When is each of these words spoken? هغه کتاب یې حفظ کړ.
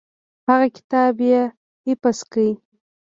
هغه 0.47 0.67
کتاب 0.75 1.15
یې 1.29 1.41
حفظ 1.85 2.19
کړ. 2.31 2.47